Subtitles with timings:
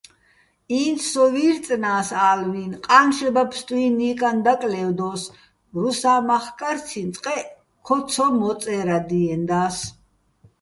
[0.81, 5.21] ინც სო ვი́რწნა́ს ალვინ, ყა́ნშება ფსტუჲნო̆ ჲიკაჼ დაკლე́ვდო́ს,
[5.79, 7.43] რუსა́ მახკარციჼ წყეჸ
[7.85, 9.77] ქო ცო მოწე́რადიენდა́ს.